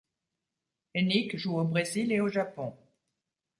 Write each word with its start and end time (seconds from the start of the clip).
Henik 0.95 1.37
joue 1.37 1.59
au 1.59 1.63
Brésil 1.63 2.11
et 2.11 2.19
au 2.21 2.27
Japon. 2.27 2.73